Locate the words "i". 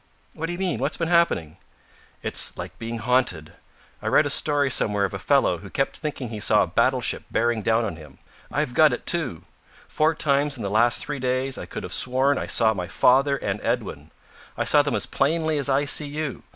4.01-4.07, 11.59-11.67, 12.39-12.47, 14.57-14.65, 15.69-15.85